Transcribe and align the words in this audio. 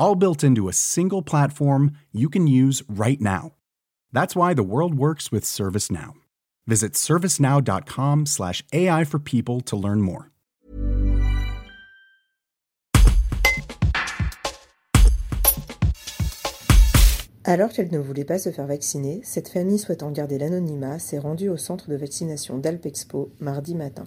all 0.00 0.16
built 0.16 0.42
into 0.42 0.68
a 0.68 0.72
single 0.72 1.22
platform 1.22 1.92
you 2.10 2.28
can 2.28 2.48
use 2.48 2.82
right 2.88 3.20
now. 3.20 3.52
That's 4.12 4.34
why 4.34 4.54
the 4.54 4.64
world 4.64 4.94
works 4.94 5.30
with 5.30 5.44
ServiceNow. 5.44 6.14
Visit 6.66 6.94
servicenow.com/slash 6.94 8.64
AI 8.72 9.04
for 9.04 9.20
people 9.20 9.60
to 9.60 9.76
learn 9.76 10.00
more. 10.00 10.30
Alors 17.44 17.70
qu'elle 17.70 17.90
ne 17.90 17.98
voulait 17.98 18.24
pas 18.24 18.38
se 18.38 18.52
faire 18.52 18.66
vacciner, 18.66 19.22
cette 19.24 19.48
famille 19.48 19.78
souhaitant 19.78 20.12
garder 20.12 20.38
l'anonymat 20.38 20.98
s'est 20.98 21.18
rendue 21.18 21.48
au 21.48 21.56
centre 21.56 21.88
de 21.88 21.96
vaccination 21.96 22.58
d'Alpexpo 22.58 23.32
mardi 23.40 23.74
matin. 23.74 24.04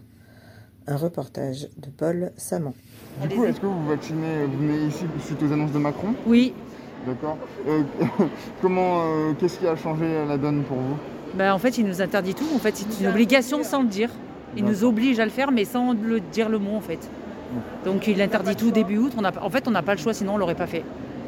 Un 0.88 0.98
reportage 0.98 1.70
de 1.78 1.88
Paul 1.96 2.32
Saman. 2.36 2.74
Du 3.22 3.36
coup, 3.36 3.46
est-ce 3.46 3.60
que 3.60 3.66
vous 3.66 3.88
vaccinez, 3.88 4.46
vous 4.46 4.58
venez 4.58 4.88
ici 4.88 5.06
suite 5.24 5.42
aux 5.42 5.52
annonces 5.54 5.72
de 5.72 5.80
Macron 5.80 6.14
Oui. 6.28 6.54
D'accord. 7.08 7.38
Euh, 7.68 7.84
comment, 8.62 9.02
euh, 9.02 9.34
qu'est-ce 9.40 9.60
qui 9.60 9.68
a 9.68 9.76
changé 9.76 10.06
la 10.28 10.38
donne 10.38 10.64
pour 10.64 10.78
vous 10.78 10.98
ben, 11.36 11.54
En 11.54 11.60
fait, 11.60 11.78
il 11.78 11.86
nous 11.86 12.02
interdit 12.02 12.34
tout. 12.34 12.48
En 12.54 12.60
fait, 12.60 12.76
c'est 12.76 13.02
une 13.02 13.08
obligation 13.08 13.64
sans 13.64 13.84
le 13.84 13.88
dire. 13.88 14.10
Il 14.58 14.66
nous 14.66 14.84
oblige 14.84 15.20
à 15.20 15.26
le 15.26 15.32
faire, 15.32 15.52
mais 15.52 15.66
sans 15.66 15.94
le 15.94 16.20
dire 16.20 16.50
le 16.50 16.60
mot, 16.60 16.76
en 16.76 16.82
fait. 16.82 17.10
Donc, 17.86 18.08
il 18.08 18.22
interdit 18.22 18.56
tout 18.56 18.72
début 18.72 18.98
août. 18.98 19.14
On 19.18 19.24
a, 19.24 19.32
en 19.42 19.50
fait, 19.50 19.68
on 19.68 19.72
n'a 19.72 19.84
pas 19.84 19.96
le 19.96 20.00
choix, 20.00 20.14
sinon 20.14 20.36
on 20.36 20.38
l'aurait 20.38 20.56
pas 20.56 20.68
fait. 20.68 20.84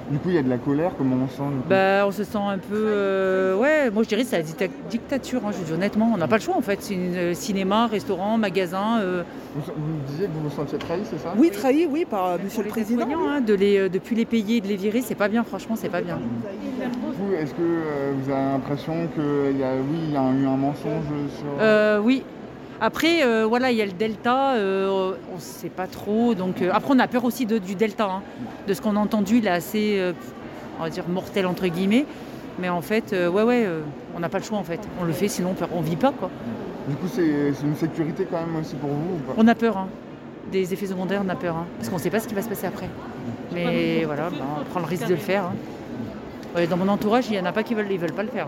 Du 0.09 0.19
coup, 0.19 0.29
il 0.29 0.35
y 0.35 0.37
a 0.37 0.43
de 0.43 0.49
la 0.49 0.57
colère, 0.57 0.91
comment 0.97 1.15
on 1.15 1.27
sent 1.27 1.43
bah, 1.67 2.05
On 2.05 2.11
se 2.11 2.23
sent 2.23 2.37
un 2.37 2.59
peu. 2.59 2.75
Euh, 2.75 3.57
ouais, 3.57 3.89
moi 3.89 4.03
je 4.03 4.09
dirais 4.09 4.21
que 4.21 4.27
c'est 4.29 4.37
la 4.37 4.67
dictature, 4.89 5.41
hein, 5.45 5.51
je 5.51 5.65
dis 5.65 5.73
honnêtement. 5.73 6.11
On 6.13 6.17
n'a 6.17 6.27
pas 6.27 6.37
le 6.37 6.43
choix 6.43 6.55
en 6.55 6.61
fait. 6.61 6.77
C'est 6.81 6.95
euh, 6.95 7.33
cinéma, 7.33 7.87
restaurant, 7.87 8.37
magasin. 8.37 8.99
Euh. 8.99 9.23
Vous, 9.55 9.63
disiez 10.07 10.27
que 10.27 10.31
vous 10.31 10.47
vous 10.47 10.55
sentiez 10.55 10.77
trahi, 10.77 11.01
c'est 11.05 11.17
ça? 11.17 11.33
Oui, 11.35 11.49
trahi, 11.49 11.87
oui, 11.89 12.05
par 12.05 12.37
monsieur 12.37 12.61
le 12.61 12.69
président. 12.69 13.07
Hein, 13.27 13.41
de 13.41 13.55
les, 13.55 13.89
depuis 13.89 14.15
les 14.15 14.25
payer 14.25 14.57
et 14.57 14.61
de 14.61 14.67
les 14.67 14.75
virer, 14.75 15.01
c'est 15.01 15.15
pas 15.15 15.27
bien, 15.27 15.43
franchement, 15.43 15.75
c'est 15.75 15.89
pas 15.89 16.01
bien. 16.01 16.19
Vous, 17.17 17.33
est-ce 17.33 17.53
que 17.53 18.13
vous 18.13 18.31
avez 18.31 18.51
l'impression 18.51 19.07
qu'il 19.15 19.57
y 19.59 19.63
a, 19.63 19.73
oui, 19.73 19.99
il 20.03 20.11
y 20.11 20.17
a 20.17 20.21
eu 20.21 20.45
un 20.45 20.57
mensonge 20.57 21.05
sur. 21.35 22.03
oui, 22.03 22.23
après, 22.81 23.23
euh, 23.23 23.45
voilà, 23.47 23.71
il 23.71 23.77
y 23.77 23.81
a 23.81 23.85
le 23.85 23.93
delta, 23.93 24.55
euh, 24.55 25.13
on 25.31 25.35
ne 25.35 25.39
sait 25.39 25.69
pas 25.69 25.87
trop. 25.87 26.35
Donc, 26.35 26.61
euh, 26.61 26.71
après, 26.73 26.93
on 26.93 26.99
a 26.99 27.07
peur 27.07 27.23
aussi 27.23 27.45
du 27.45 27.75
delta, 27.75 28.05
hein. 28.05 28.21
de 28.67 28.73
ce 28.73 28.81
qu'on 28.81 28.95
a 28.95 28.99
entendu. 28.99 29.37
Il 29.37 29.47
est 29.47 29.51
assez, 29.51 30.13
on 30.79 30.83
va 30.83 30.89
dire, 30.89 31.07
mortel 31.07 31.45
entre 31.45 31.67
guillemets. 31.67 32.05
Mais 32.59 32.69
en 32.69 32.81
fait, 32.81 33.11
ouais, 33.11 33.43
ouais, 33.43 33.67
on 34.15 34.19
n'a 34.19 34.29
pas 34.29 34.39
le 34.39 34.43
choix 34.43 34.57
en 34.57 34.63
fait. 34.63 34.79
On 35.01 35.03
le 35.03 35.11
fait, 35.11 35.27
sinon 35.27 35.55
on 35.73 35.81
ne 35.81 35.85
vit 35.85 35.97
pas 35.97 36.11
quoi. 36.11 36.29
Du 36.87 36.95
coup, 36.95 37.07
c'est 37.13 37.51
une 37.63 37.75
sécurité 37.75 38.27
quand 38.29 38.39
même 38.39 38.55
aussi 38.61 38.75
pour 38.75 38.89
vous 38.89 39.19
On 39.35 39.47
a 39.47 39.55
peur, 39.55 39.75
hein. 39.75 39.89
des 40.51 40.71
effets 40.71 40.85
secondaires, 40.85 41.21
on 41.25 41.29
a 41.29 41.35
peur, 41.35 41.55
hein. 41.55 41.65
parce 41.77 41.89
qu'on 41.89 41.95
ne 41.95 42.01
sait 42.01 42.09
pas 42.09 42.19
ce 42.19 42.27
qui 42.27 42.35
va 42.35 42.41
se 42.41 42.47
passer 42.47 42.67
après. 42.67 42.89
Mais 43.53 44.05
voilà, 44.05 44.29
bah, 44.29 44.45
on 44.61 44.65
prend 44.65 44.79
le 44.79 44.85
risque 44.85 45.07
de 45.07 45.15
le 45.15 45.19
faire. 45.19 45.51
dans 46.69 46.77
mon 46.77 46.87
entourage, 46.87 47.25
il 47.27 47.33
n'y 47.33 47.39
en 47.39 47.45
a 47.45 47.51
pas 47.51 47.63
qui 47.63 47.73
veulent, 47.73 47.91
ils 47.91 47.99
veulent 47.99 48.13
pas 48.13 48.23
le 48.23 48.29
faire. 48.29 48.47